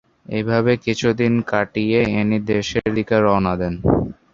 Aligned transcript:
এইভাবে 0.29 0.71
কিছুদিন 0.85 1.33
কাটিয়ে 1.51 1.99
ইনি 2.13 2.39
দেশের 2.51 2.87
দিকে 2.95 3.15
রওনা 3.25 3.53
দেন। 3.61 3.73